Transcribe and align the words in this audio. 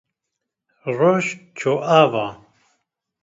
Roj 0.97 1.25
çû 1.57 1.73
ava 1.99 2.27